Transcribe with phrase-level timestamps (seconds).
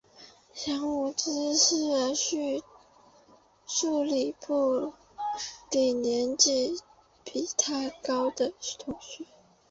[0.65, 2.63] 杨武之是
[3.67, 4.93] 数理部
[5.69, 6.81] 里年级
[7.23, 9.25] 比他高的同学。